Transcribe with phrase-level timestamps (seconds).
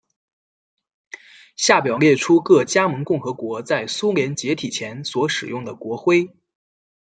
[1.57, 6.35] 下表列出各加盟共和国在苏联解体前所使用的国徽。